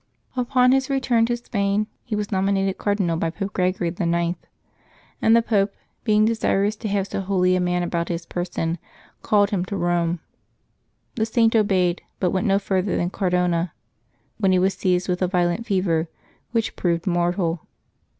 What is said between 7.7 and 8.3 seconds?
about his